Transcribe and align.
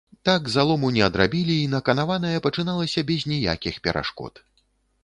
Так 0.27 0.47
залому 0.53 0.89
не 0.95 1.03
адрабілі, 1.09 1.57
й 1.63 1.69
наканаванае 1.75 2.33
пачыналася 2.47 3.07
без 3.13 3.21
ніякіх 3.35 3.75
перашкод. 3.87 4.45